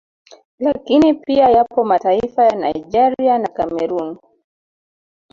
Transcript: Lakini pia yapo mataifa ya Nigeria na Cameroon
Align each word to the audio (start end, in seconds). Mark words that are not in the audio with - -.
Lakini 0.59 1.13
pia 1.13 1.49
yapo 1.49 1.83
mataifa 1.83 2.45
ya 2.45 2.55
Nigeria 2.55 3.37
na 3.37 3.47
Cameroon 3.47 4.17